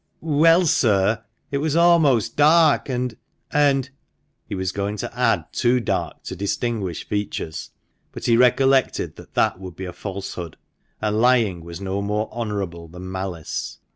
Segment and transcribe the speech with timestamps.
[0.23, 3.15] "Well, sir, it was almost dark, and—
[3.51, 3.91] and"—
[4.49, 7.69] he was going to add too dark to distinguish features,
[8.11, 10.57] but he recollected that that would be a falsehood,
[11.01, 13.77] and lying was no more honourable than malice.